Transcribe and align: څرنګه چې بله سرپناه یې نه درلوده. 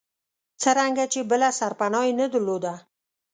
څرنګه 0.61 1.03
چې 1.13 1.19
بله 1.29 1.49
سرپناه 1.59 2.03
یې 2.07 2.13
نه 2.19 2.25
درلوده. 2.33 2.73